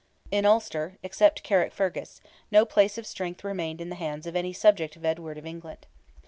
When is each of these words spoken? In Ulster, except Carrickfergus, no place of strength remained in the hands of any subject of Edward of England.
In 0.31 0.47
Ulster, 0.47 0.97
except 1.03 1.43
Carrickfergus, 1.43 2.21
no 2.49 2.65
place 2.65 2.97
of 2.97 3.05
strength 3.05 3.43
remained 3.43 3.79
in 3.79 3.89
the 3.89 3.95
hands 3.95 4.25
of 4.25 4.35
any 4.35 4.51
subject 4.51 4.95
of 4.95 5.05
Edward 5.05 5.37
of 5.37 5.45
England. 5.45 5.85